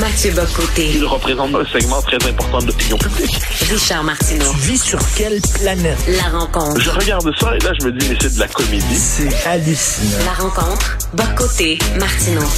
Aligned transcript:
Mathieu 0.00 0.30
Bocoté. 0.32 0.90
Il 0.94 1.04
représente 1.04 1.54
un 1.54 1.64
segment 1.66 2.00
très 2.00 2.16
important 2.26 2.60
de 2.60 2.68
l'opinion 2.68 2.96
publique. 2.96 3.38
Richard 3.70 4.02
Martineau. 4.04 4.50
Tu 4.52 4.58
vis 4.70 4.82
sur 4.82 4.98
quelle 5.16 5.38
planète? 5.60 5.98
La 6.08 6.38
rencontre. 6.38 6.80
Je 6.80 6.88
regarde 6.90 7.30
ça 7.38 7.54
et 7.54 7.58
là, 7.58 7.72
je 7.78 7.86
me 7.86 7.92
dis, 7.92 8.08
mais 8.08 8.16
c'est 8.18 8.34
de 8.34 8.40
la 8.40 8.48
comédie. 8.48 8.96
C'est 8.96 9.46
hallucinant. 9.46 10.24
La 10.24 10.32
rencontre. 10.32 10.98
Bocoté. 11.12 11.78
Martineau. 11.98 12.48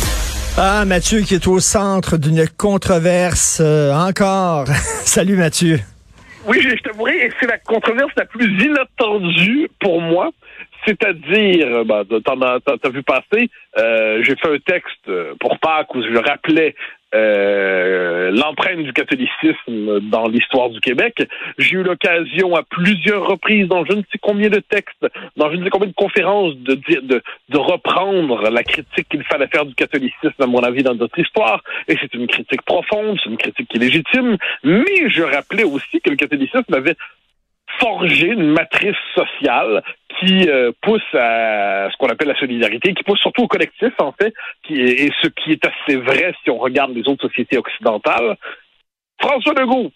Ah, 0.56 0.84
Mathieu 0.84 1.22
qui 1.22 1.34
est 1.34 1.48
au 1.48 1.58
centre 1.58 2.18
d'une 2.18 2.46
controverse 2.48 3.58
euh, 3.60 3.92
encore. 3.92 4.66
Salut 5.04 5.36
Mathieu. 5.36 5.80
Oui, 6.46 6.60
je 6.60 6.82
t'avouerai, 6.82 7.30
c'est 7.40 7.46
la 7.46 7.58
controverse 7.58 8.10
la 8.16 8.26
plus 8.26 8.46
inattendue 8.64 9.68
pour 9.80 10.00
moi. 10.00 10.30
C'est-à-dire, 10.86 11.84
ben, 11.84 12.04
t'en 12.24 12.40
as, 12.42 12.60
t'as 12.60 12.90
vu 12.90 13.02
passer, 13.02 13.50
euh, 13.78 14.22
j'ai 14.22 14.36
fait 14.36 14.52
un 14.52 14.58
texte 14.58 15.10
pour 15.40 15.58
Pâques 15.58 15.94
où 15.94 16.02
je 16.02 16.18
rappelais 16.18 16.74
euh, 17.14 18.30
l'empreinte 18.30 18.82
du 18.82 18.92
catholicisme 18.94 20.00
dans 20.10 20.28
l'histoire 20.28 20.70
du 20.70 20.80
Québec. 20.80 21.22
J'ai 21.58 21.76
eu 21.76 21.82
l'occasion 21.82 22.56
à 22.56 22.62
plusieurs 22.62 23.26
reprises, 23.26 23.68
dans 23.68 23.84
je 23.84 23.92
ne 23.92 24.02
sais 24.10 24.18
combien 24.20 24.48
de 24.48 24.60
textes, 24.60 25.06
dans 25.36 25.50
je 25.50 25.56
ne 25.56 25.64
sais 25.64 25.70
combien 25.70 25.88
de 25.88 25.94
conférences, 25.94 26.56
de, 26.56 26.74
de, 26.74 27.22
de 27.50 27.58
reprendre 27.58 28.48
la 28.48 28.62
critique 28.62 29.08
qu'il 29.10 29.24
fallait 29.24 29.48
faire 29.48 29.66
du 29.66 29.74
catholicisme, 29.74 30.40
à 30.40 30.46
mon 30.46 30.60
avis, 30.60 30.82
dans 30.82 30.94
notre 30.94 31.18
histoire. 31.18 31.62
Et 31.86 31.96
c'est 32.00 32.14
une 32.14 32.26
critique 32.26 32.62
profonde, 32.62 33.18
c'est 33.22 33.28
une 33.28 33.36
critique 33.36 33.68
qui 33.68 33.76
est 33.76 33.80
légitime. 33.80 34.38
Mais 34.64 35.10
je 35.10 35.22
rappelais 35.22 35.64
aussi 35.64 36.00
que 36.00 36.08
le 36.08 36.16
catholicisme 36.16 36.72
avait 36.72 36.96
forgé 37.78 38.28
une 38.28 38.52
matrice 38.52 38.96
sociale 39.14 39.82
qui 40.20 40.48
euh, 40.48 40.72
pousse 40.82 41.02
à 41.14 41.88
ce 41.90 41.96
qu'on 41.96 42.08
appelle 42.08 42.28
la 42.28 42.38
solidarité, 42.38 42.94
qui 42.94 43.02
pousse 43.02 43.20
surtout 43.20 43.42
au 43.42 43.48
collectif, 43.48 43.92
en 43.98 44.12
fait, 44.12 44.34
et 44.70 45.10
ce 45.22 45.28
qui 45.28 45.52
est 45.52 45.66
assez 45.66 45.96
vrai 45.96 46.34
si 46.42 46.50
on 46.50 46.58
regarde 46.58 46.94
les 46.94 47.08
autres 47.08 47.28
sociétés 47.28 47.58
occidentales. 47.58 48.36
François 49.20 49.54
Legault 49.54 49.92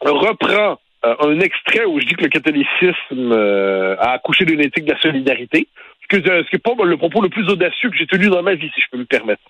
reprend 0.00 0.78
euh, 1.04 1.14
un 1.20 1.40
extrait 1.40 1.84
où 1.84 2.00
je 2.00 2.06
dis 2.06 2.14
que 2.14 2.24
le 2.24 2.28
catholicisme 2.28 3.32
euh, 3.32 3.96
a 3.98 4.12
accouché 4.12 4.44
d'une 4.44 4.60
éthique 4.60 4.84
de 4.84 4.92
la 4.92 5.00
solidarité, 5.00 5.68
ce 6.16 6.18
qui 6.20 6.56
n'est 6.56 6.58
pas 6.58 6.84
le 6.84 6.96
propos 6.96 7.20
le 7.20 7.28
plus 7.28 7.48
audacieux 7.48 7.90
que 7.90 7.96
j'ai 7.96 8.06
tenu 8.06 8.28
dans 8.28 8.42
ma 8.42 8.54
vie, 8.54 8.70
si 8.74 8.80
je 8.80 8.86
peux 8.90 8.98
me 8.98 9.04
permettre. 9.04 9.42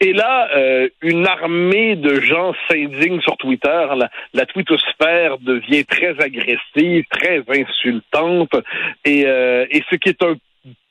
Et 0.00 0.12
là, 0.12 0.48
euh, 0.54 0.88
une 1.02 1.26
armée 1.26 1.96
de 1.96 2.20
gens 2.20 2.54
s'indignent 2.68 3.20
sur 3.20 3.36
Twitter. 3.36 3.86
La, 3.96 4.10
la 4.32 4.46
twittosphère 4.46 5.38
devient 5.38 5.84
très 5.84 6.18
agressive, 6.20 7.04
très 7.10 7.42
insultante. 7.48 8.54
Et, 9.04 9.24
euh, 9.26 9.66
et 9.70 9.82
ce 9.90 9.96
qui 9.96 10.10
est 10.10 10.22
un 10.22 10.34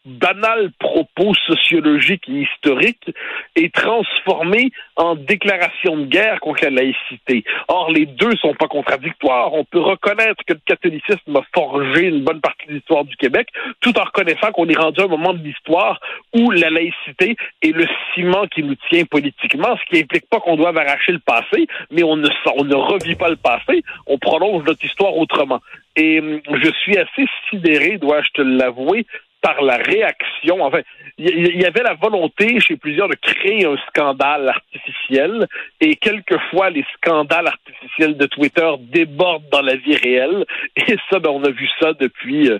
banal 0.06 0.72
propos 0.80 1.34
sociologique 1.48 2.30
et 2.30 2.44
historique 2.44 3.11
est 3.56 3.73
transformé 3.73 4.72
en 4.95 5.16
déclaration 5.16 5.98
de 5.98 6.06
guerre 6.06 6.39
contre 6.39 6.64
la 6.64 6.70
laïcité. 6.70 7.44
Or, 7.67 7.92
les 7.92 8.06
deux 8.06 8.36
sont 8.42 8.53
pas 8.53 8.67
contradictoires. 8.67 9.53
On 9.53 9.66
peut 9.66 9.80
reconnaître 9.80 10.44
que 10.45 10.53
le 10.53 10.61
catholicisme 10.66 11.36
a 11.36 11.42
forgé 11.53 12.08
une 12.08 12.23
bonne 12.23 12.42
partie 12.42 12.67
de 12.67 12.73
l'histoire 12.73 13.03
du 13.03 13.16
Québec, 13.17 13.50
tout 13.81 13.98
en 13.98 14.03
reconnaissant 14.03 14.52
qu'on 14.52 14.67
est 14.67 14.78
rendu 14.78 15.02
à 15.02 15.06
un 15.06 15.08
moment 15.08 15.33
de 15.33 15.44
l'histoire 15.44 16.00
où 16.33 16.52
la 16.52 16.70
laïcité 16.70 17.36
est 17.61 17.76
le 17.76 17.88
ciment 18.14 18.48
qui 18.48 18.64
nous 18.64 18.76
tient 18.89 19.06
politiquement, 19.06 19.76
ce 19.78 19.86
qui 19.89 20.02
implique 20.02 20.30
pas 20.30 20.39
qu'on 20.39 20.56
doive 20.56 20.78
arracher 20.78 21.11
le 21.11 21.20
passé, 21.20 21.67
mais 21.92 22.03
on 22.03 22.16
ne, 22.16 22.30
on 22.58 22.64
ne 22.64 22.76
revit 22.76 23.16
pas 23.16 23.30
le 23.30 23.36
passé, 23.36 23.83
on 24.06 24.17
prolonge 24.17 24.64
notre 24.66 24.83
histoire 24.83 25.16
autrement. 25.17 25.61
Et 25.95 26.20
hum, 26.20 26.42
je 26.61 26.72
suis 26.81 26.98
assez 26.98 27.26
sidéré, 27.50 27.98
dois-je 27.98 28.30
te 28.33 28.42
l'avouer, 28.42 29.06
par 29.45 29.61
la 29.61 29.77
réaction. 29.77 30.63
Enfin, 30.63 30.79
il 31.19 31.61
y, 31.61 31.65
avait 31.65 31.83
la 31.83 31.93
volonté 31.93 32.59
chez 32.59 32.77
plusieurs 32.77 33.07
de 33.07 33.13
créer 33.13 33.63
un 33.63 33.77
scandale 33.89 34.49
artificiel 34.49 35.47
et 35.79 35.95
quelquefois 35.97 36.71
les 36.71 36.83
scandales 36.95 37.45
artificiels 37.45 38.17
de 38.17 38.25
Twitter 38.25 38.67
débordent 38.80 39.47
dans 39.52 39.61
la 39.61 39.75
vie 39.75 39.97
réelle. 39.97 40.45
Et 40.75 40.95
ça, 41.11 41.20
ben, 41.20 41.30
on 41.30 41.43
a 41.43 41.52
vu 41.52 41.70
ça 41.80 41.93
depuis, 41.93 42.49
euh, 42.49 42.58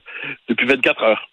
depuis 0.48 0.68
24 0.68 1.04
heures. 1.04 1.28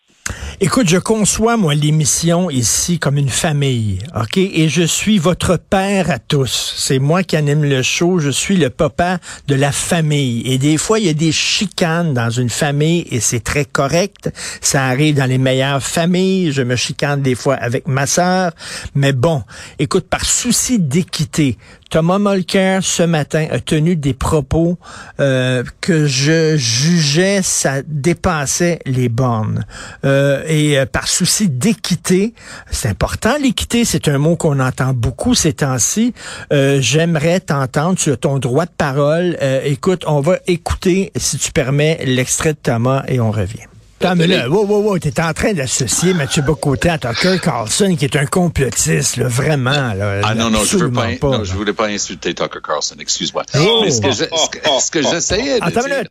Écoute, 0.60 0.88
je 0.88 0.98
conçois, 0.98 1.56
moi, 1.56 1.74
l'émission 1.74 2.50
ici 2.50 2.98
comme 2.98 3.16
une 3.16 3.28
famille, 3.28 3.98
OK? 4.14 4.36
Et 4.36 4.68
je 4.68 4.82
suis 4.82 5.18
votre 5.18 5.56
père 5.56 6.10
à 6.10 6.18
tous. 6.18 6.74
C'est 6.76 6.98
moi 6.98 7.22
qui 7.24 7.36
anime 7.36 7.64
le 7.64 7.82
show. 7.82 8.18
Je 8.18 8.30
suis 8.30 8.56
le 8.56 8.70
papa 8.70 9.18
de 9.48 9.54
la 9.54 9.72
famille. 9.72 10.42
Et 10.44 10.58
des 10.58 10.76
fois, 10.76 11.00
il 11.00 11.06
y 11.06 11.08
a 11.08 11.14
des 11.14 11.32
chicanes 11.32 12.14
dans 12.14 12.30
une 12.30 12.50
famille 12.50 13.06
et 13.10 13.20
c'est 13.20 13.40
très 13.40 13.64
correct. 13.64 14.30
Ça 14.60 14.84
arrive 14.84 15.16
dans 15.16 15.26
les 15.26 15.38
meilleures 15.38 15.82
familles. 15.82 16.52
Je 16.52 16.62
me 16.62 16.76
chicane 16.76 17.22
des 17.22 17.34
fois 17.34 17.54
avec 17.54 17.88
ma 17.88 18.06
sœur. 18.06 18.52
Mais 18.94 19.12
bon, 19.12 19.42
écoute, 19.78 20.08
par 20.08 20.24
souci 20.24 20.78
d'équité, 20.78 21.56
Thomas 21.92 22.18
Mulcair, 22.18 22.82
ce 22.82 23.02
matin, 23.02 23.48
a 23.50 23.60
tenu 23.60 23.96
des 23.96 24.14
propos 24.14 24.78
euh, 25.20 25.62
que 25.82 26.06
je 26.06 26.56
jugeais, 26.56 27.42
ça 27.42 27.82
dépassait 27.86 28.78
les 28.86 29.10
bornes. 29.10 29.66
Euh, 30.06 30.42
et 30.46 30.78
euh, 30.78 30.86
par 30.86 31.06
souci 31.06 31.50
d'équité, 31.50 32.32
c'est 32.70 32.88
important, 32.88 33.34
l'équité, 33.38 33.84
c'est 33.84 34.08
un 34.08 34.16
mot 34.16 34.36
qu'on 34.36 34.58
entend 34.58 34.94
beaucoup 34.94 35.34
ces 35.34 35.52
temps-ci. 35.52 36.14
J'aimerais 36.50 37.40
t'entendre 37.40 37.98
sur 37.98 38.18
ton 38.18 38.38
droit 38.38 38.64
de 38.64 38.70
parole. 38.70 39.36
écoute, 39.62 40.04
on 40.06 40.20
va 40.22 40.38
écouter, 40.46 41.12
si 41.16 41.36
tu 41.36 41.52
permets, 41.52 42.00
l'extrait 42.06 42.54
de 42.54 42.58
Thomas 42.58 43.04
et 43.06 43.20
on 43.20 43.30
revient. 43.30 43.66
Attends, 44.04 44.16
mais 44.16 44.26
là, 44.26 44.48
wow, 44.48 44.66
wow, 44.66 44.82
wow, 44.82 44.98
t'es 44.98 45.20
en 45.20 45.32
train 45.32 45.52
d'associer 45.52 46.12
Mathieu 46.12 46.42
Bocoté 46.42 46.88
à 46.88 46.98
Tucker 46.98 47.38
Carlson, 47.40 47.94
qui 47.96 48.04
est 48.04 48.16
un 48.16 48.26
complotiste, 48.26 49.16
là, 49.16 49.28
vraiment. 49.28 49.94
Là, 49.94 50.20
ah 50.24 50.34
non, 50.34 50.50
non, 50.50 50.64
je 50.64 50.76
veux 50.76 50.90
pas, 50.90 51.08
non, 51.22 51.44
je 51.44 51.52
voulais 51.54 51.72
pas 51.72 51.86
insulter 51.86 52.34
Tucker 52.34 52.58
Carlson, 52.64 52.96
excuse-moi. 52.98 53.44
Oh, 53.56 53.82
mais 53.84 53.90
ce 53.90 54.90
que, 54.90 55.02
j'essayais 55.02 55.60
de 55.60 55.64
Attends, 55.64 55.84
dire... 55.84 56.04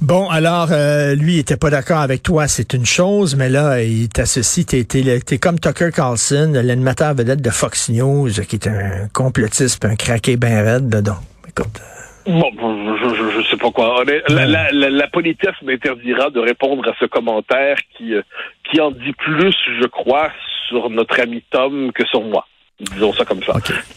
Bon, 0.00 0.28
alors, 0.28 0.68
euh, 0.72 1.14
lui, 1.14 1.34
il 1.34 1.38
était 1.38 1.56
pas 1.56 1.70
d'accord 1.70 2.00
avec 2.00 2.24
toi, 2.24 2.48
c'est 2.48 2.72
une 2.74 2.86
chose, 2.86 3.36
mais 3.36 3.48
là, 3.48 3.82
il 3.82 4.08
t'associe, 4.08 4.66
t'es, 4.66 4.82
t'es, 4.82 5.20
t'es 5.24 5.38
comme 5.38 5.60
Tucker 5.60 5.90
Carlson, 5.94 6.50
l'animateur 6.54 7.14
vedette 7.14 7.40
de 7.40 7.50
Fox 7.50 7.88
News, 7.88 8.30
qui 8.48 8.56
est 8.56 8.66
un 8.66 9.08
complotiste, 9.12 9.84
un 9.84 9.94
craqué 9.94 10.36
bien 10.36 10.62
raide, 10.62 10.88
donc, 10.88 11.18
écoute... 11.48 11.80
Bon, 12.26 12.96
je, 12.96 13.40
je, 13.42 13.48
sais 13.48 13.56
pas 13.56 13.70
quoi. 13.70 14.04
La, 14.28 14.46
la, 14.46 14.72
la, 14.72 14.90
la 14.90 15.08
politesse 15.08 15.54
m'interdira 15.62 16.30
de 16.30 16.40
répondre 16.40 16.88
à 16.88 16.94
ce 17.00 17.06
commentaire 17.06 17.76
qui, 17.96 18.14
euh, 18.14 18.22
qui 18.70 18.80
en 18.80 18.90
dit 18.90 19.12
plus, 19.12 19.54
je 19.80 19.86
crois, 19.86 20.30
sur 20.68 20.88
notre 20.90 21.20
ami 21.20 21.42
Tom 21.50 21.92
que 21.92 22.06
sur 22.06 22.22
moi. 22.22 22.46
Disons 22.80 23.12
ça 23.12 23.24
comme 23.24 23.42
ça. 23.42 23.54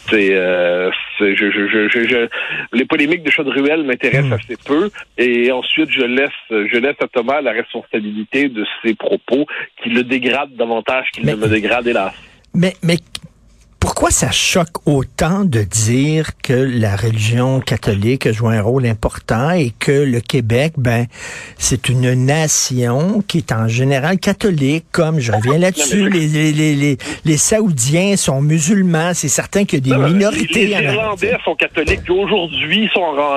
C'est, 0.09 0.35
euh, 0.35 0.91
je, 1.19 1.33
je, 1.35 1.87
je, 1.89 2.27
les 2.73 2.85
polémiques 2.85 3.23
de 3.23 3.31
Chaudruel 3.31 3.83
m'intéressent 3.83 4.29
hmm. 4.29 4.33
assez 4.33 4.57
peu, 4.63 4.91
et 5.17 5.51
ensuite 5.51 5.89
je 5.89 6.03
laisse, 6.03 6.29
je 6.49 6.77
laisse 6.77 6.97
à 7.01 7.07
Thomas 7.07 7.41
la 7.41 7.51
responsabilité 7.51 8.49
de 8.49 8.65
ses 8.83 8.93
propos 8.93 9.45
qui 9.81 9.89
le 9.89 10.03
dégradent 10.03 10.55
davantage 10.55 11.09
qu'il 11.11 11.25
ne 11.25 11.35
me 11.35 11.47
dégrade 11.47 11.87
hélas. 11.87 12.13
Mais, 12.53 12.73
mais 12.83 12.97
pourquoi 13.85 14.09
ça 14.09 14.31
choque 14.31 14.87
autant 14.87 15.45
de 15.45 15.61
dire 15.61 16.31
que 16.41 16.53
la 16.53 16.95
religion 16.95 17.59
catholique 17.59 18.31
joue 18.31 18.47
un 18.47 18.59
rôle 18.59 18.87
important 18.87 19.51
et 19.51 19.73
que 19.79 19.91
le 19.91 20.21
Québec, 20.21 20.73
ben, 20.75 21.05
c'est 21.59 21.87
une 21.87 22.25
nation 22.25 23.21
qui 23.27 23.37
est 23.37 23.51
en 23.51 23.67
général 23.67 24.17
catholique, 24.17 24.85
comme 24.91 25.19
je 25.19 25.31
reviens 25.31 25.59
là-dessus, 25.59 26.09
les, 26.09 26.27
les, 26.27 26.73
les, 26.73 26.97
les, 27.25 27.37
Saoudiens 27.37 28.17
sont 28.17 28.41
musulmans, 28.41 29.13
c'est 29.13 29.27
certain 29.27 29.65
qu'il 29.65 29.87
y 29.87 29.93
a 29.93 29.97
des 29.97 30.13
minorités. 30.13 30.65
Les, 30.65 30.83
Irlandais 30.83 31.37
sont 31.45 31.53
catholiques, 31.53 32.09
aujourd'hui, 32.09 32.89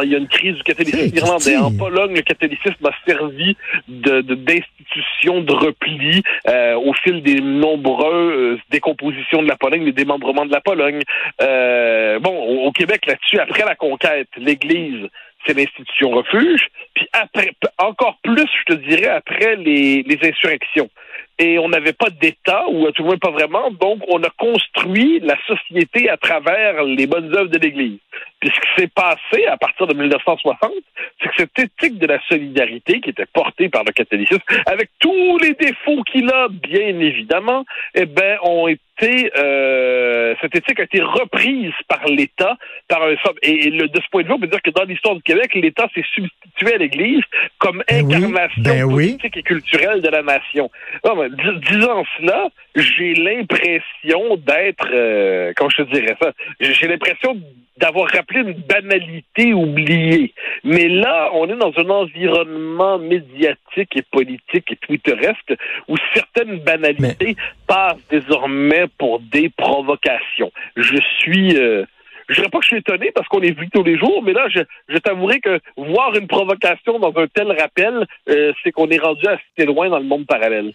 il 0.03 0.10
y 0.10 0.15
a 0.15 0.19
une 0.19 0.28
crise 0.28 0.56
du 0.56 0.62
catholicisme 0.62 1.15
irlandais. 1.15 1.56
En 1.59 1.72
Pologne, 1.72 2.15
le 2.15 2.22
catholicisme 2.22 2.86
a 2.86 2.92
servi 3.06 3.54
d'institution 3.86 5.42
de, 5.42 5.53
repli 5.53 6.22
euh, 6.48 6.75
au 6.76 6.94
fil 6.94 7.22
des 7.22 7.42
nombreuses 7.42 8.59
décompositions 8.71 9.42
de 9.42 9.48
la 9.48 9.56
Pologne, 9.56 9.84
des 9.84 9.92
démembrements 9.92 10.38
de 10.47 10.53
la 10.53 10.61
Pologne. 10.61 11.03
Euh, 11.43 12.19
bon, 12.19 12.37
au, 12.67 12.73
Québec, 12.73 13.07
là-dessus, 13.07 13.39
après 13.39 13.65
la 13.65 13.75
conquête, 13.75 14.29
l'Église, 14.37 15.09
c'est 15.47 15.57
l'institution 15.57 16.11
refuge. 16.11 16.69
Puis 16.95 17.09
après, 17.13 17.53
encore 17.79 18.19
plus, 18.23 18.49
je 18.61 18.75
te 18.75 18.79
dirais, 18.81 19.09
après 19.09 19.57
les, 19.57 20.03
les 20.03 20.29
insurrections. 20.29 20.91
Et 21.41 21.57
on 21.61 21.69
n'avait 21.69 21.93
pas 21.93 22.11
d'État, 22.11 22.65
ou 22.69 22.89
à 22.89 22.93
tout 22.93 23.03
le 23.03 23.09
moins 23.09 23.19
pas 23.19 23.31
vraiment, 23.31 23.71
donc 23.71 24.01
on 24.09 24.21
a 24.25 24.31
construit 24.31 25.21
la 25.21 25.37
société 25.47 26.11
à 26.11 26.17
travers 26.17 26.83
les 26.83 27.07
bonnes 27.07 27.33
œuvres 27.37 27.51
de 27.51 27.59
l'Église. 27.59 27.99
Puis 28.41 28.51
ce 28.53 28.61
qui 28.61 28.69
s'est 28.77 28.91
passé 28.93 29.47
à 29.47 29.57
partir 29.57 29.87
de 29.87 29.95
1960, 29.95 30.73
c'est 31.23 31.29
que 31.29 31.35
cette 31.37 31.59
éthique 31.59 31.99
de 31.99 32.09
la 32.09 32.21
solidarité 32.29 33.01
qui 33.01 33.11
était 33.11 33.27
portée 33.27 33.69
par 33.69 33.85
le 33.85 33.93
catholicisme, 33.93 34.43
avec 34.67 34.91
tous 34.99 35.39
les 35.39 35.55
défauts 35.55 36.03
qu'il 36.03 36.29
a, 36.29 36.49
bien 36.49 36.99
évidemment, 36.99 37.65
eh 37.95 38.07
ben, 38.07 38.39
ont 38.43 38.67
été 38.67 38.83
été 38.98 39.30
euh, 39.36 40.34
cette 40.41 40.54
éthique 40.54 40.80
a 40.80 40.84
été 40.84 41.00
reprise 41.00 41.72
par 41.89 42.04
l'État, 42.06 42.56
par 42.89 43.03
un 43.03 43.15
et 43.42 43.71
le, 43.71 43.89
de 43.89 44.00
ce 44.00 44.09
point 44.10 44.22
de 44.22 44.28
vue, 44.28 44.34
on 44.34 44.41
peut 44.41 44.47
dire 44.47 44.62
que 44.62 44.71
dans 44.71 44.84
l'histoire 44.84 45.15
du 45.15 45.22
Québec, 45.22 45.54
l'État 45.54 45.89
s'est 45.95 46.04
substitué 46.15 46.74
à 46.74 46.78
l'Église 46.78 47.22
comme 47.59 47.83
ben 47.89 48.06
incarnation 48.06 48.62
ben 48.62 48.89
politique 48.89 49.36
et 49.36 49.42
culturelle 49.42 50.00
de 50.00 50.09
la 50.09 50.22
nation. 50.22 50.71
Non, 51.04 51.28
disant 51.71 52.04
cela, 52.18 52.48
j'ai 52.74 53.15
l'impression 53.15 54.36
d'être, 54.36 54.89
euh, 54.92 55.53
comment 55.56 55.71
je 55.71 55.83
te 55.83 55.92
dirais 55.92 56.16
ça, 56.21 56.33
j'ai 56.60 56.89
l'impression 56.89 57.36
d'avoir 57.78 58.09
rappelé 58.10 58.41
une 58.41 58.54
banalité 58.54 59.53
oubliée. 59.53 60.34
Mais 60.65 60.89
là, 60.89 61.30
on 61.33 61.48
est 61.48 61.56
dans 61.56 61.72
un 61.77 61.91
environnement 61.91 62.98
médiatique 62.98 63.97
et 63.97 64.03
politique 64.03 64.72
et 64.72 64.77
twitteresque 64.77 65.54
où 65.86 65.97
certaines 66.12 66.59
banalités 66.59 67.36
passent 67.66 68.04
désormais 68.10 68.86
pour 68.99 69.21
des 69.21 69.51
provocations. 69.51 70.51
Je 70.77 70.97
suis... 71.21 71.57
Euh, 71.57 71.85
je 72.29 72.35
dirais 72.35 72.49
pas 72.51 72.59
que 72.59 72.65
je 72.65 72.69
suis 72.69 72.79
étonné 72.79 73.11
parce 73.15 73.27
qu'on 73.29 73.41
est 73.41 73.59
vu 73.59 73.69
tous 73.73 73.83
les 73.83 73.97
jours, 73.97 74.23
mais 74.23 74.35
là, 74.35 74.49
je, 74.51 74.61
je 74.89 74.99
t'avouerai 74.99 75.41
que 75.41 75.61
voir 75.79 76.15
une 76.15 76.27
provocation 76.27 76.99
dans 76.99 77.13
un 77.17 77.27
tel 77.27 77.51
rappel, 77.59 78.07
euh, 78.29 78.53
c'est 78.63 78.71
qu'on 78.71 78.89
est 78.91 78.99
rendu 78.99 79.27
assez 79.27 79.67
loin 79.67 79.89
dans 79.89 79.99
le 79.99 80.05
monde 80.05 80.27
parallèle. 80.27 80.73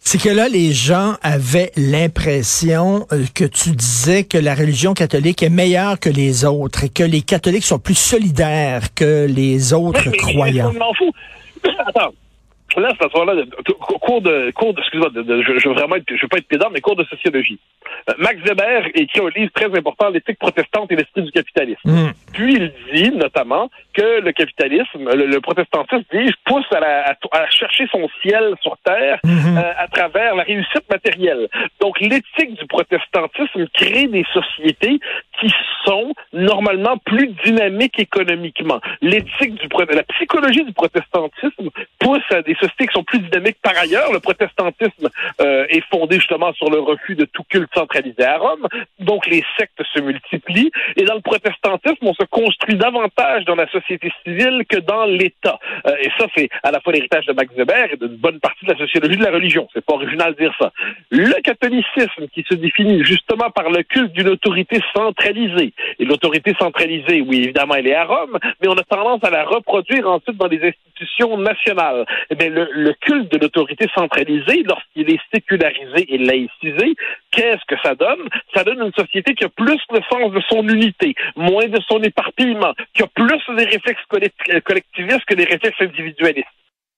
C'est 0.00 0.22
que 0.22 0.28
là, 0.28 0.48
les 0.48 0.72
gens 0.72 1.14
avaient 1.22 1.72
l'impression 1.76 3.06
euh, 3.12 3.24
que 3.34 3.44
tu 3.44 3.70
disais 3.70 4.24
que 4.24 4.38
la 4.38 4.54
religion 4.54 4.94
catholique 4.94 5.42
est 5.42 5.50
meilleure 5.50 5.98
que 5.98 6.08
les 6.08 6.44
autres 6.44 6.84
et 6.84 6.88
que 6.88 7.02
les 7.02 7.22
catholiques 7.22 7.64
sont 7.64 7.78
plus 7.78 7.98
solidaires 7.98 8.94
que 8.94 9.26
les 9.26 9.72
autres 9.72 10.10
croyants. 10.10 10.72
Mais, 10.72 10.78
m'en 10.78 10.94
fous. 10.94 11.12
Attends. 11.86 12.12
Là, 12.76 12.88
à 12.88 13.08
ce 13.08 13.18
moment-là, 13.18 13.44
cours 14.00 14.20
de, 14.20 14.50
cours 14.50 14.74
de, 14.74 14.80
excuse-moi, 14.80 15.10
je, 15.14 15.58
je 15.58 15.68
veux 15.68 15.74
vraiment 15.74 15.96
être, 15.96 16.04
je 16.08 16.20
veux 16.20 16.28
pas 16.28 16.38
être 16.38 16.48
pédant, 16.48 16.68
mais 16.70 16.80
cours 16.80 16.96
de 16.96 17.04
sociologie. 17.04 17.58
Euh, 18.10 18.14
Max 18.18 18.38
Weber 18.40 18.88
écrit 18.94 19.20
un 19.20 19.30
livre 19.34 19.52
très 19.54 19.66
important, 19.66 20.10
L'éthique 20.10 20.38
protestante 20.38 20.90
et 20.92 20.96
l'esprit 20.96 21.22
du 21.22 21.30
capitalisme. 21.30 21.88
Hmm. 21.88 22.10
Puis 22.34 22.54
il 22.54 22.72
dit 22.92 23.10
notamment 23.12 23.70
que 23.94 24.20
le 24.20 24.32
capitalisme, 24.32 25.08
le, 25.14 25.40
protestantisme, 25.40 26.04
dit, 26.12 26.30
pousse 26.44 26.66
à, 26.72 27.10
à, 27.10 27.14
chercher 27.50 27.86
son 27.90 28.08
ciel 28.22 28.54
sur 28.62 28.76
terre 28.84 29.18
hmm. 29.24 29.58
euh, 29.58 29.72
à 29.76 29.88
travers 29.88 30.34
la 30.34 30.42
réussite 30.42 30.88
matérielle. 30.90 31.48
Donc 31.80 32.00
l'éthique 32.00 32.54
du 32.58 32.66
protestantisme 32.66 33.66
crée 33.74 34.06
des 34.06 34.24
sociétés 34.32 34.98
qui 35.40 35.52
sont 35.84 36.12
normalement 36.32 36.96
plus 36.98 37.28
dynamiques 37.44 37.98
économiquement. 37.98 38.80
L'éthique 39.00 39.54
du 39.54 39.68
la 39.90 40.02
psychologie 40.04 40.64
du 40.64 40.72
protestantisme 40.72 41.70
pousse 41.98 42.22
à 42.30 42.42
des 42.42 42.54
sociétés 42.54 42.86
qui 42.86 42.94
sont 42.94 43.04
plus 43.04 43.20
dynamiques 43.20 43.58
par 43.62 43.76
ailleurs. 43.76 44.12
Le 44.12 44.20
protestantisme 44.20 45.08
euh, 45.40 45.66
est 45.68 45.84
fondé 45.90 46.16
justement 46.16 46.52
sur 46.54 46.70
le 46.70 46.80
refus 46.80 47.14
de 47.14 47.24
tout 47.26 47.44
culte 47.48 47.70
centralisé 47.74 48.24
à 48.24 48.38
Rome. 48.38 48.66
Donc 48.98 49.26
les 49.26 49.44
sectes 49.58 49.82
se 49.94 50.00
multiplient. 50.00 50.70
Et 50.96 51.04
dans 51.04 51.14
le 51.14 51.20
protestantisme, 51.20 52.02
on 52.02 52.14
se 52.14 52.24
construit 52.24 52.76
davantage 52.76 53.44
dans 53.44 53.54
la 53.54 53.68
société 53.68 54.12
civile 54.24 54.64
que 54.68 54.78
dans 54.78 55.04
l'État. 55.04 55.58
Euh, 55.86 55.96
et 56.00 56.10
ça, 56.18 56.26
c'est 56.34 56.48
à 56.62 56.70
la 56.70 56.80
fois 56.80 56.92
l'héritage 56.92 57.15
de 57.24 57.32
Max 57.32 57.54
Weber 57.56 57.92
et 57.92 57.96
d'une 57.96 58.16
bonne 58.16 58.40
partie 58.40 58.66
de 58.66 58.72
la 58.72 58.78
sociologie 58.78 59.16
de 59.16 59.24
la 59.24 59.30
religion. 59.30 59.68
C'est 59.72 59.84
pas 59.84 59.94
original 59.94 60.34
de 60.34 60.38
dire 60.38 60.54
ça. 60.60 60.72
Le 61.10 61.40
catholicisme, 61.40 62.28
qui 62.34 62.44
se 62.48 62.54
définit 62.54 63.04
justement 63.04 63.50
par 63.50 63.70
le 63.70 63.82
culte 63.82 64.12
d'une 64.12 64.28
autorité 64.28 64.80
centralisée. 64.94 65.72
Et 65.98 66.04
l'autorité 66.04 66.54
centralisée, 66.58 67.22
oui, 67.22 67.44
évidemment, 67.44 67.76
elle 67.76 67.86
est 67.86 67.94
à 67.94 68.04
Rome, 68.04 68.38
mais 68.60 68.68
on 68.68 68.74
a 68.74 68.82
tendance 68.82 69.22
à 69.24 69.30
la 69.30 69.44
reproduire 69.44 70.08
ensuite 70.08 70.36
dans 70.36 70.48
les 70.48 70.60
institutions 70.62 71.38
nationales. 71.38 72.04
Eh 72.30 72.34
bien, 72.34 72.50
le, 72.50 72.68
le 72.72 72.92
culte 73.00 73.32
de 73.32 73.38
l'autorité 73.38 73.86
centralisée, 73.94 74.62
lorsqu'il 74.64 75.10
est 75.10 75.20
sécularisé 75.32 76.12
et 76.12 76.18
laïcisé, 76.18 76.94
qu'est-ce 77.30 77.64
que 77.66 77.80
ça 77.82 77.94
donne? 77.94 78.28
Ça 78.54 78.64
donne 78.64 78.82
une 78.82 78.92
société 78.92 79.34
qui 79.34 79.44
a 79.44 79.48
plus 79.48 79.80
le 79.92 80.00
sens 80.10 80.32
de 80.32 80.40
son 80.48 80.66
unité, 80.68 81.14
moins 81.36 81.66
de 81.66 81.80
son 81.88 82.02
éparpillement, 82.02 82.74
qui 82.94 83.02
a 83.02 83.06
plus 83.06 83.42
des 83.56 83.64
réflexes 83.64 84.04
collectivistes 84.64 85.24
que 85.26 85.34
des 85.34 85.44
réflexes 85.44 85.80
individualistes. 85.80 86.48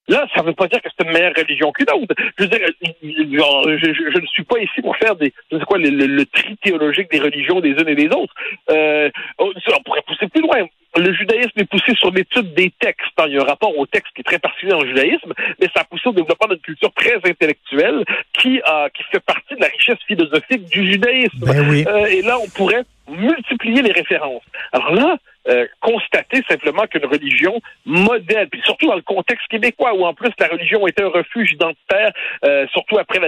Là, 0.08 0.26
ça 0.34 0.42
ne 0.42 0.46
veut 0.46 0.54
pas 0.54 0.68
dire 0.68 0.80
que 0.80 0.88
c'est 0.88 1.06
une 1.06 1.12
meilleure 1.12 1.34
religion 1.36 1.70
qu'une 1.72 1.90
autre. 1.90 2.14
Je 2.38 2.44
veux 2.44 2.48
dire, 2.48 2.60
je, 2.92 4.20
ne 4.20 4.26
suis 4.26 4.44
pas 4.44 4.58
ici 4.58 4.80
pour 4.80 4.96
faire 4.96 5.16
des, 5.16 5.32
je 5.52 5.58
sais 5.58 5.64
quoi, 5.64 5.78
le, 5.78 6.24
tri 6.24 6.56
théologique 6.62 7.10
des 7.10 7.20
religions 7.20 7.60
des 7.60 7.70
unes 7.70 7.88
et 7.88 7.94
des 7.94 8.08
autres. 8.08 8.34
Euh, 8.70 9.10
on 9.38 9.52
pourrait 9.84 10.02
pousser 10.06 10.26
plus 10.28 10.42
loin. 10.42 10.66
Le 10.96 11.12
judaïsme 11.12 11.52
est 11.56 11.70
poussé 11.70 11.94
sur 11.94 12.10
l'étude 12.10 12.54
des 12.54 12.72
textes. 12.80 13.12
Il 13.26 13.34
y 13.34 13.38
a 13.38 13.42
un 13.42 13.44
rapport 13.44 13.76
au 13.76 13.86
texte 13.86 14.12
qui 14.14 14.22
est 14.22 14.24
très 14.24 14.38
particulier 14.38 14.72
dans 14.72 14.82
le 14.82 14.88
judaïsme, 14.88 15.32
mais 15.60 15.68
ça 15.74 15.82
a 15.82 15.84
poussé 15.84 16.08
au 16.08 16.12
développement 16.12 16.48
d'une 16.48 16.60
culture 16.60 16.92
très 16.94 17.16
intellectuelle 17.16 18.04
qui, 18.32 18.60
a, 18.64 18.88
qui 18.90 19.02
fait 19.12 19.20
partie 19.20 19.54
de 19.54 19.60
la 19.60 19.68
richesse 19.68 19.98
philosophique 20.06 20.64
du 20.70 20.90
judaïsme. 20.90 21.38
Ben 21.42 21.68
oui. 21.68 21.84
euh, 21.86 22.06
et 22.06 22.22
là, 22.22 22.38
on 22.42 22.48
pourrait 22.48 22.84
multiplier 23.08 23.82
les 23.82 23.92
références. 23.92 24.42
Alors 24.72 24.94
là, 24.94 25.16
euh, 25.48 25.66
constater 25.80 26.42
simplement 26.48 26.86
qu'une 26.86 27.06
religion 27.06 27.60
modèle, 27.84 28.48
puis 28.48 28.60
surtout 28.64 28.86
dans 28.86 28.96
le 28.96 29.02
contexte 29.02 29.46
québécois 29.48 29.94
où 29.94 30.04
en 30.04 30.14
plus 30.14 30.30
la 30.38 30.48
religion 30.48 30.86
était 30.86 31.02
un 31.02 31.08
refuge 31.08 31.52
identitaire, 31.52 32.12
euh, 32.44 32.66
surtout 32.68 32.98
après 32.98 33.20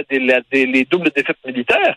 les 0.51 0.85
doubles 0.85 1.11
défaites 1.15 1.37
militaires, 1.45 1.95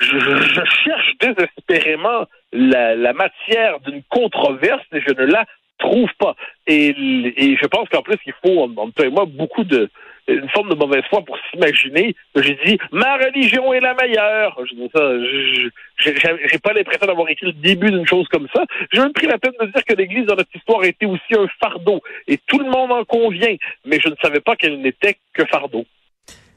je, 0.00 0.62
cherche 0.84 1.12
désespérément 1.20 2.26
la, 2.52 3.12
matière 3.12 3.80
d'une 3.80 4.02
controverse 4.08 4.84
et 4.92 5.00
je 5.00 5.12
ne 5.12 5.26
la 5.26 5.44
trouve 5.78 6.10
pas. 6.18 6.34
Et, 6.66 6.94
je 6.96 7.66
pense 7.66 7.88
qu'en 7.88 8.02
plus, 8.02 8.18
il 8.26 8.34
faut, 8.44 8.62
entre 8.62 8.94
toi 8.94 9.06
et 9.06 9.10
moi, 9.10 9.24
beaucoup 9.26 9.64
de, 9.64 9.90
une 10.28 10.48
forme 10.50 10.70
de 10.70 10.74
mauvaise 10.74 11.02
foi 11.10 11.22
pour 11.22 11.36
s'imaginer 11.50 12.14
j'ai 12.36 12.58
dit 12.64 12.78
ma 12.92 13.16
religion 13.16 13.72
est 13.72 13.80
la 13.80 13.94
meilleure. 13.94 14.58
Je 14.64 15.68
j'ai 15.98 16.58
pas 16.58 16.72
l'impression 16.72 17.06
d'avoir 17.06 17.28
écrit 17.28 17.46
le 17.46 17.52
début 17.52 17.90
d'une 17.90 18.06
chose 18.06 18.26
comme 18.28 18.46
ça. 18.54 18.62
J'ai 18.92 19.00
même 19.00 19.12
pris 19.12 19.26
la 19.26 19.38
peine 19.38 19.52
de 19.60 19.66
dire 19.66 19.84
que 19.84 19.94
l'Église 19.94 20.26
dans 20.26 20.36
notre 20.36 20.54
histoire 20.54 20.84
était 20.84 21.06
aussi 21.06 21.34
un 21.34 21.46
fardeau. 21.60 22.00
Et 22.26 22.38
tout 22.46 22.58
le 22.58 22.70
monde 22.70 22.92
en 22.92 23.04
convient. 23.04 23.56
Mais 23.84 23.98
je 24.00 24.08
ne 24.08 24.14
savais 24.22 24.40
pas 24.40 24.54
qu'elle 24.56 24.80
n'était 24.80 25.16
que 25.32 25.44
fardeau. 25.46 25.84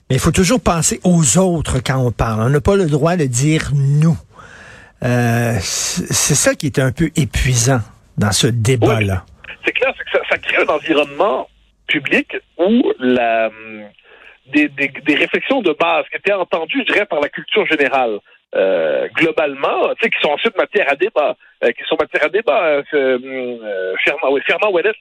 Mais 0.09 0.17
il 0.17 0.19
faut 0.19 0.31
toujours 0.31 0.61
penser 0.61 0.99
aux 1.03 1.37
autres 1.37 1.79
quand 1.83 1.97
on 1.97 2.11
parle. 2.11 2.41
On 2.41 2.49
n'a 2.49 2.61
pas 2.61 2.75
le 2.75 2.85
droit 2.85 3.15
de 3.15 3.25
dire 3.25 3.71
nous. 3.73 4.17
Euh, 5.03 5.53
c'est 5.61 6.35
ça 6.35 6.53
qui 6.53 6.67
est 6.67 6.79
un 6.79 6.91
peu 6.91 7.09
épuisant 7.15 7.79
dans 8.17 8.31
ce 8.31 8.47
débat-là. 8.47 9.25
c'est 9.65 9.71
clair, 9.71 9.93
que 9.93 10.19
ça, 10.29 10.37
crée 10.37 10.63
un 10.63 10.67
environnement 10.67 11.47
public 11.91 12.37
la, 12.99 13.49
des, 14.47 14.67
des, 14.69 15.15
réflexions 15.15 15.61
de 15.61 15.73
base 15.73 16.05
qui 16.09 16.17
étaient 16.17 16.33
entendues, 16.33 16.83
je 16.87 16.93
dirais, 16.93 17.05
par 17.05 17.19
la 17.19 17.29
culture 17.29 17.65
générale, 17.67 18.19
euh, 18.55 19.07
globalement, 19.15 19.93
tu 19.95 20.03
sais, 20.03 20.09
qui 20.09 20.19
sont 20.21 20.33
ensuite 20.33 20.57
matière 20.57 20.89
à 20.89 20.95
débat, 20.95 21.35
euh, 21.63 21.71
qui 21.71 21.83
sont 21.87 21.97
matière 21.99 22.25
à 22.25 22.29
débat. 22.29 22.63
Euh, 22.65 22.83
euh 22.93 23.95
Fernand, 24.03 24.35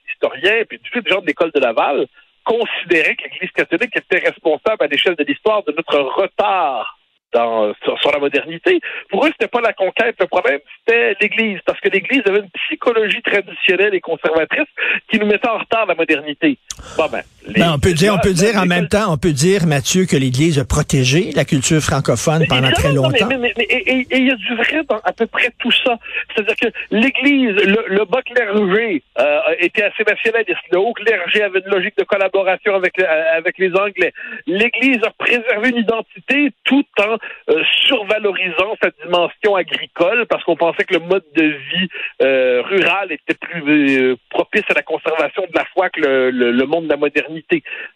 l'historien, 0.07 0.63
puis 0.67 0.79
des 0.79 1.09
gens 1.09 1.21
de 1.21 1.27
l'école 1.27 1.51
de 1.53 1.59
Laval, 1.59 2.07
considéraient 2.43 3.15
que 3.15 3.23
l'Église 3.23 3.51
catholique 3.51 3.95
était 3.95 4.25
responsable 4.29 4.83
à 4.83 4.87
l'échelle 4.87 5.15
de 5.15 5.23
l'histoire 5.23 5.63
de 5.63 5.73
notre 5.73 5.99
retard 5.99 6.97
dans, 7.33 7.73
sur, 7.83 8.11
la 8.11 8.19
modernité. 8.19 8.79
Pour 9.09 9.25
eux, 9.25 9.29
c'était 9.31 9.47
pas 9.47 9.61
la 9.61 9.73
conquête. 9.73 10.15
Le 10.19 10.27
problème, 10.27 10.59
c'était 10.79 11.15
l'Église, 11.21 11.59
parce 11.65 11.79
que 11.79 11.89
l'Église 11.89 12.21
avait 12.27 12.39
une 12.39 12.49
psychologie 12.49 13.21
traditionnelle 13.21 13.93
et 13.93 14.01
conservatrice 14.01 14.67
qui 15.09 15.19
nous 15.19 15.25
mettait 15.25 15.47
en 15.47 15.59
retard 15.59 15.85
la 15.85 15.95
modernité. 15.95 16.57
Bon, 16.97 17.07
ben, 17.11 17.21
ben 17.47 17.73
on 17.73 17.79
peut 17.79 17.93
dire, 17.93 18.13
on 18.13 18.19
peut 18.19 18.33
dire 18.33 18.55
en 18.57 18.65
même 18.65 18.87
temps, 18.87 19.11
on 19.11 19.17
peut 19.17 19.31
dire, 19.31 19.65
Mathieu, 19.65 20.05
que 20.05 20.15
l'Église 20.15 20.59
a 20.59 20.65
protégé 20.65 21.31
la 21.35 21.45
culture 21.45 21.81
francophone 21.81 22.45
pendant 22.47 22.71
très 22.71 22.93
longtemps. 22.93 23.29
Mais, 23.39 23.53
et 23.57 24.05
il 24.11 24.27
y 24.27 24.31
a 24.31 24.35
du 24.35 24.55
vrai 24.55 24.83
dans 24.87 24.99
à 25.03 25.11
peu 25.13 25.25
près 25.27 25.49
tout 25.59 25.71
ça. 25.71 25.97
C'est-à-dire 26.33 26.55
que 26.55 26.67
l'Église, 26.91 27.55
le, 27.65 27.83
le 27.87 28.05
bas 28.05 28.21
clergé 28.21 29.03
euh, 29.19 29.39
était 29.59 29.83
assez 29.83 30.03
nationaliste. 30.03 30.57
Le 30.71 30.79
haut 30.79 30.93
clergé 30.93 31.43
avait 31.43 31.59
une 31.59 31.71
logique 31.71 31.97
de 31.97 32.03
collaboration 32.03 32.75
avec, 32.75 32.99
euh, 32.99 33.37
avec 33.37 33.57
les 33.57 33.73
Anglais. 33.75 34.13
L'Église 34.47 34.99
a 35.03 35.11
préservé 35.11 35.69
une 35.69 35.77
identité 35.77 36.51
tout 36.63 36.85
en 36.99 37.17
euh, 37.49 37.63
survalorisant 37.87 38.75
sa 38.81 38.89
dimension 39.03 39.55
agricole 39.55 40.25
parce 40.27 40.43
qu'on 40.43 40.55
pensait 40.55 40.83
que 40.83 40.93
le 40.93 41.01
mode 41.01 41.25
de 41.35 41.43
vie 41.43 41.89
rural 42.19 43.11
était 43.11 43.33
plus 43.33 44.15
propice 44.29 44.63
à 44.69 44.73
la 44.73 44.83
conservation 44.83 45.43
de 45.43 45.55
la 45.55 45.65
foi 45.73 45.89
que 45.89 45.99
le, 45.99 46.31
le, 46.51 46.65
monde 46.65 46.85
de 46.85 46.89
la 46.89 46.97
modernité. 46.97 47.30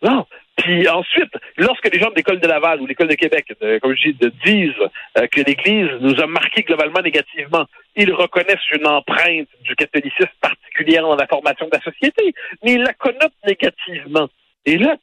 Non. 0.02 0.26
Puis 0.58 0.88
ensuite, 0.88 1.32
lorsque 1.58 1.94
les 1.94 2.00
gens 2.00 2.10
de 2.10 2.16
l'école 2.16 2.40
de 2.40 2.48
Laval 2.48 2.82
ou 2.82 2.86
l'école 2.86 3.10
de 3.10 3.16
Québec, 3.16 3.54
comme 3.82 3.96
je 3.96 4.10
dis, 4.10 4.32
disent 4.46 5.30
que 5.32 5.42
l'Église 5.42 5.90
nous 6.00 6.20
a 6.22 6.28
marqué 6.28 6.64
globalement 6.64 7.02
négativement, 7.02 7.66
ils 7.96 8.14
reconnaissent 8.14 8.72
une 8.72 8.88
empreinte 8.88 9.50
du 9.64 9.76
catholicisme 9.76 10.30
particulière 10.40 11.04
dans 11.04 11.16
la 11.16 11.28
formation 11.28 11.66
de 11.66 11.72
la 11.74 11.82
société, 11.82 12.34
mais 12.64 12.74
ils 12.74 12.84
la 12.84 12.94
connotent 12.94 13.34
négativement. 13.46 14.30
Et 14.66 14.78
là, 14.78 14.96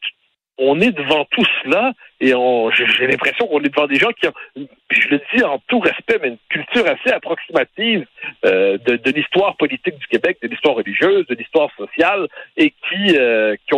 on 0.58 0.80
est 0.80 0.92
devant 0.92 1.24
tout 1.30 1.44
cela 1.62 1.92
et 2.20 2.32
j'ai 2.74 3.06
l'impression 3.06 3.46
qu'on 3.46 3.62
est 3.62 3.68
devant 3.68 3.86
des 3.86 3.98
gens 3.98 4.10
qui 4.12 4.28
ont, 4.28 4.68
je 4.92 5.08
le 5.08 5.20
dis 5.34 5.42
en 5.42 5.58
tout 5.66 5.80
respect, 5.80 6.18
mais 6.20 6.28
une 6.28 6.38
culture 6.48 6.86
assez 6.86 7.10
approximative 7.10 8.06
euh, 8.44 8.78
de, 8.78 9.10
l'histoire 9.10 9.56
politique 9.56 9.98
du 9.98 10.06
Québec, 10.06 10.38
de 10.42 10.48
l'histoire 10.48 10.74
religieuse, 10.74 11.26
de 11.26 11.34
l'histoire 11.34 11.70
sociale, 11.76 12.28
et 12.56 12.70
qui, 12.70 13.16
euh, 13.16 13.56
qui 13.66 13.76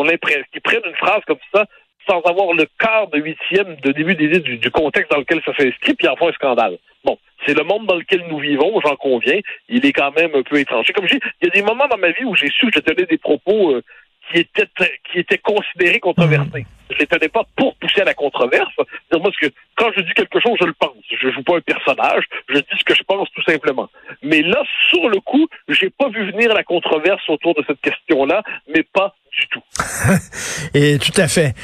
qui 0.53 0.61
prennent 0.61 0.85
une 0.85 0.97
phrase 0.97 1.23
comme 1.27 1.39
ça 1.53 1.67
sans 2.09 2.21
avoir 2.21 2.53
le 2.53 2.67
quart 2.79 3.09
de 3.09 3.19
huitième 3.19 3.77
de 3.77 3.93
début 3.93 4.15
d'idée 4.15 4.41
du, 4.41 4.59
du 4.59 4.71
contexte 4.71 5.11
dans 5.11 5.19
lequel 5.19 5.41
ça 5.45 5.53
s'inscrit, 5.57 5.95
puis 5.95 6.09
en 6.09 6.17
font 6.17 6.29
un 6.29 6.33
scandale. 6.33 6.79
Bon, 7.05 7.19
c'est 7.47 7.57
le 7.57 7.65
monde 7.65 7.87
dans 7.87 7.97
lequel 7.97 8.25
nous 8.29 8.39
vivons, 8.39 8.81
j'en 8.81 8.97
conviens. 8.97 9.41
Il 9.69 9.85
est 9.87 9.93
quand 9.93 10.15
même 10.17 10.35
un 10.35 10.43
peu 10.43 10.59
étranger. 10.59 10.93
Comme 10.93 11.07
je 11.07 11.15
dis, 11.15 11.21
il 11.41 11.49
y 11.49 11.51
a 11.51 11.55
des 11.55 11.63
moments 11.63 11.89
dans 11.89 11.99
ma 11.99 12.11
vie 12.11 12.25
où 12.25 12.35
j'ai 12.35 12.49
su 12.49 12.67
que 12.67 12.73
je 12.75 12.81
tenais 12.81 13.07
des 13.07 13.19
propos 13.19 13.73
euh, 13.73 13.83
qui 14.31 14.41
étaient 14.41 14.69
qui 15.11 15.19
étaient 15.19 15.39
considérés 15.39 16.01
controversés. 16.01 16.67
Je 16.91 16.99
les 16.99 17.07
tenais 17.07 17.29
pas 17.29 17.43
pour 17.57 17.75
pousser 17.77 18.03
à 18.03 18.05
la 18.05 18.15
controverse. 18.15 18.75
Dire 19.11 19.21
moi 19.21 19.31
que 19.41 19.47
quand 19.77 19.91
je 19.97 20.03
dis 20.03 20.13
quelque 20.15 20.41
chose, 20.41 20.57
je 20.61 20.67
le 20.67 20.75
pense. 20.75 20.93
Je 21.11 21.31
joue 21.31 21.43
pas 21.43 21.57
un 21.57 21.61
personnage, 21.61 22.25
je 22.49 22.59
dis 22.59 22.79
ce 22.79 22.85
que 22.85 22.95
je 22.95 23.03
pense 23.03 23.29
tout 23.33 23.43
simplement. 23.43 23.89
Mais 24.23 24.43
là, 24.43 24.63
sur 24.91 25.09
le 25.09 25.21
coup, 25.21 25.49
j'ai 25.69 25.91
pas 25.91 26.09
vu 26.09 26.31
venir 26.31 26.53
la 26.55 26.65
controverse 26.65 27.23
autour 27.29 27.55
de 27.55 27.65
cette 27.67 27.81
question-là, 27.81 28.43
mais 28.69 28.83
pas 28.83 29.15
du 29.37 29.47
tout. 29.49 29.63
Et 30.75 30.99
tout 30.99 31.19
à 31.21 31.29
fait. 31.29 31.55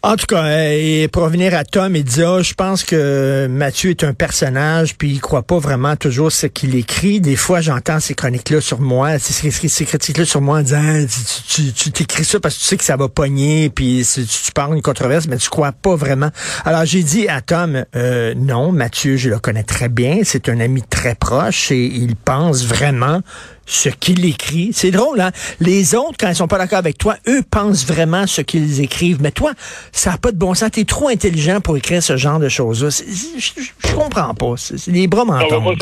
En 0.00 0.14
tout 0.14 0.26
cas, 0.26 0.44
euh, 0.44 0.70
et 0.70 1.08
pour 1.08 1.24
revenir 1.24 1.54
à 1.54 1.64
Tom, 1.64 1.96
il 1.96 2.04
dit, 2.04 2.22
ah, 2.22 2.40
je 2.40 2.54
pense 2.54 2.84
que 2.84 3.48
Mathieu 3.50 3.90
est 3.90 4.04
un 4.04 4.14
personnage, 4.14 4.96
puis 4.96 5.10
il 5.10 5.20
croit 5.20 5.42
pas 5.42 5.58
vraiment 5.58 5.96
toujours 5.96 6.30
ce 6.30 6.46
qu'il 6.46 6.76
écrit. 6.76 7.20
Des 7.20 7.34
fois, 7.34 7.60
j'entends 7.60 7.98
ces 7.98 8.14
chroniques-là 8.14 8.60
sur 8.60 8.80
moi, 8.80 9.18
ces, 9.18 9.50
critiques-là 9.84 10.24
sur 10.24 10.40
moi 10.40 10.58
en 10.58 10.62
disant, 10.62 10.80
ah, 10.80 11.04
tu, 11.48 11.72
tu, 11.72 11.90
t'écris 11.90 12.24
ça 12.24 12.38
parce 12.38 12.54
que 12.54 12.60
tu 12.60 12.66
sais 12.66 12.76
que 12.76 12.84
ça 12.84 12.96
va 12.96 13.08
pogner, 13.08 13.70
puis 13.70 14.06
tu, 14.14 14.24
tu 14.24 14.52
parles 14.52 14.76
une 14.76 14.82
controverse, 14.82 15.26
mais 15.26 15.36
tu 15.36 15.50
crois 15.50 15.72
pas 15.72 15.96
vraiment. 15.96 16.30
Alors, 16.64 16.84
j'ai 16.84 17.02
dit 17.02 17.26
à 17.26 17.40
Tom, 17.40 17.84
euh, 17.96 18.34
non, 18.36 18.70
Mathieu, 18.70 19.16
je 19.16 19.28
le 19.28 19.40
connais 19.40 19.64
très 19.64 19.88
bien, 19.88 20.20
c'est 20.22 20.48
un 20.48 20.60
ami 20.60 20.82
très 20.88 21.16
proche, 21.16 21.72
et 21.72 21.84
il 21.84 22.14
pense 22.14 22.64
vraiment 22.64 23.20
ce 23.68 23.90
qu'il 23.90 24.24
écrit. 24.24 24.70
C'est 24.72 24.90
drôle, 24.90 25.20
hein? 25.20 25.30
Les 25.60 25.94
autres, 25.94 26.16
quand 26.18 26.28
ils 26.28 26.34
sont 26.34 26.48
pas 26.48 26.58
d'accord 26.58 26.78
avec 26.78 26.98
toi, 26.98 27.16
eux 27.28 27.42
pensent 27.48 27.86
vraiment 27.86 28.26
ce 28.26 28.40
qu'ils 28.40 28.80
écrivent. 28.80 29.18
Mais 29.20 29.30
toi, 29.30 29.52
ça 29.92 30.10
n'a 30.10 30.18
pas 30.18 30.32
de 30.32 30.38
bon 30.38 30.54
sens. 30.54 30.70
T'es 30.72 30.84
trop 30.84 31.08
intelligent 31.08 31.60
pour 31.60 31.76
écrire 31.76 32.02
ce 32.02 32.16
genre 32.16 32.40
de 32.40 32.48
choses-là. 32.48 32.88
Je 32.90 33.94
comprends 33.94 34.34
pas. 34.34 34.54
C'est 34.56 34.88
les 34.88 35.06
bras 35.06 35.24
m'entendent 35.24 35.76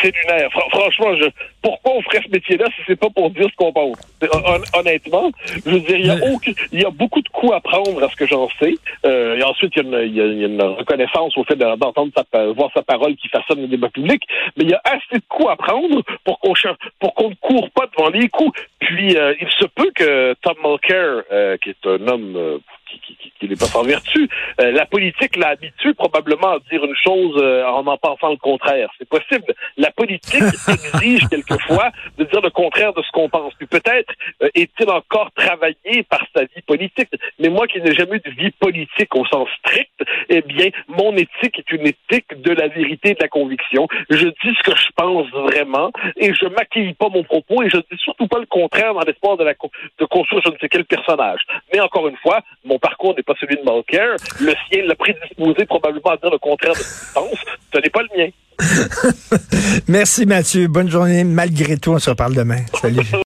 c'est 0.00 0.14
lunaire. 0.14 0.50
franchement, 0.70 1.14
je, 1.16 1.28
pourquoi 1.62 1.92
on 1.96 2.02
ferait 2.02 2.22
ce 2.24 2.30
métier-là 2.30 2.66
si 2.76 2.82
c'est 2.86 2.98
pas 2.98 3.10
pour 3.10 3.30
dire 3.30 3.48
ce 3.50 3.56
qu'on 3.56 3.72
pense? 3.72 3.98
honnêtement, 4.74 5.30
je 5.64 5.70
veux 5.70 5.80
dire, 5.80 5.96
il 5.96 6.06
y, 6.06 6.10
a 6.10 6.16
il 6.72 6.80
y 6.80 6.84
a 6.84 6.90
beaucoup 6.90 7.20
de 7.22 7.28
coups 7.28 7.52
à 7.52 7.60
prendre 7.60 8.02
à 8.02 8.08
ce 8.08 8.16
que 8.16 8.26
j'en 8.26 8.48
sais. 8.60 8.74
Euh, 9.04 9.36
et 9.36 9.42
ensuite, 9.42 9.72
il 9.76 10.14
y, 10.14 10.20
a 10.20 10.24
une, 10.24 10.60
reconnaissance 10.62 11.36
au 11.36 11.44
fait 11.44 11.56
d'entendre 11.56 12.12
voir 12.54 12.70
sa 12.74 12.82
parole 12.82 13.16
qui 13.16 13.28
façonne 13.28 13.62
le 13.62 13.68
débat 13.68 13.88
public. 13.88 14.22
Mais 14.56 14.64
il 14.64 14.70
y 14.70 14.74
a 14.74 14.80
assez 14.84 15.18
de 15.18 15.22
coups 15.28 15.50
à 15.50 15.56
prendre 15.56 16.02
pour 16.24 16.38
qu'on 16.40 16.54
pour 16.98 17.14
qu'on 17.14 17.30
ne 17.30 17.34
court 17.34 17.70
pas 17.70 17.86
devant 17.96 18.10
les 18.10 18.28
coups. 18.28 18.58
Puis, 18.78 19.16
euh, 19.16 19.34
il 19.40 19.48
se 19.50 19.66
peut 19.66 19.90
que 19.94 20.34
Tom 20.42 20.54
Mulcair, 20.62 21.22
euh, 21.32 21.56
qui 21.58 21.70
est 21.70 21.86
un 21.86 22.06
homme 22.08 22.60
qui, 22.98 23.16
qui, 23.16 23.32
qui 23.38 23.48
n'est 23.48 23.56
pas 23.56 23.66
sans 23.66 23.82
vertu. 23.82 24.28
Euh, 24.60 24.70
la 24.72 24.86
politique 24.86 25.36
l'a 25.36 25.48
habitué 25.48 25.94
probablement 25.94 26.52
à 26.52 26.58
dire 26.70 26.84
une 26.84 26.96
chose 26.96 27.34
euh, 27.38 27.64
en 27.64 27.86
en 27.86 27.96
pensant 27.96 28.30
le 28.30 28.36
contraire. 28.36 28.90
C'est 28.98 29.08
possible. 29.08 29.54
La 29.76 29.90
politique 29.90 30.42
exige 30.68 31.26
quelquefois 31.28 31.90
de 32.18 32.24
dire 32.24 32.40
le 32.40 32.50
contraire 32.50 32.92
de 32.92 33.02
ce 33.02 33.10
qu'on 33.12 33.28
pense. 33.28 33.54
Puis 33.54 33.66
peut-être 33.66 34.12
euh, 34.42 34.48
est-il 34.54 34.88
encore 34.90 35.30
travaillé 35.32 36.02
par 36.08 36.24
sa 36.34 36.42
vie 36.42 36.62
politique? 36.66 37.08
Mais 37.38 37.48
moi 37.48 37.66
qui 37.66 37.80
n'ai 37.80 37.94
jamais 37.94 38.16
eu 38.16 38.20
de 38.20 38.30
vie 38.30 38.50
politique 38.50 39.14
au 39.14 39.24
sens 39.26 39.48
strict, 39.58 39.90
eh 40.28 40.42
bien, 40.42 40.68
mon 40.88 41.16
éthique 41.16 41.58
est 41.58 41.70
une 41.72 41.86
éthique 41.86 42.40
de 42.42 42.52
la 42.52 42.68
vérité 42.68 43.10
et 43.10 43.14
de 43.14 43.22
la 43.22 43.28
conviction. 43.28 43.88
Je 44.10 44.26
dis 44.26 44.56
ce 44.58 44.70
que 44.70 44.76
je 44.76 44.88
pense 44.94 45.28
vraiment 45.30 45.90
et 46.16 46.34
je 46.34 46.46
maquille 46.46 46.94
pas 46.94 47.08
mon 47.08 47.22
propos 47.22 47.62
et 47.62 47.70
je 47.70 47.78
dis 47.78 47.98
surtout 47.98 48.26
pas 48.26 48.38
le 48.38 48.46
contraire 48.46 48.94
dans 48.94 49.00
l'espoir 49.00 49.36
de, 49.36 49.44
la, 49.44 49.54
de 49.54 50.04
construire 50.04 50.42
je 50.44 50.50
ne 50.50 50.58
sais 50.58 50.68
quel 50.68 50.84
personnage. 50.84 51.40
Mais 51.72 51.80
encore 51.80 52.08
une 52.08 52.16
fois, 52.16 52.40
mon 52.64 52.78
parcours 52.80 53.14
n'est 53.16 53.22
pas 53.22 53.34
celui 53.40 53.56
de 53.56 53.62
Mulcair. 53.62 54.16
Le 54.40 54.52
sien 54.68 54.82
l'a 54.86 54.94
prédisposé 54.94 55.64
probablement 55.66 56.10
à 56.10 56.16
dire 56.16 56.30
le 56.30 56.38
contraire 56.38 56.72
de 56.72 56.78
ce 56.78 57.04
qu'il 57.04 57.14
pense. 57.14 57.38
Ce 57.72 57.78
n'est 57.78 57.90
pas 57.90 58.02
le 58.02 58.18
mien. 58.18 58.30
Merci 59.88 60.26
Mathieu. 60.26 60.66
Bonne 60.68 60.90
journée. 60.90 61.24
Malgré 61.24 61.76
tout, 61.76 61.92
on 61.92 61.98
se 61.98 62.10
reparle 62.10 62.34
demain. 62.34 62.60
Salut. 62.80 63.00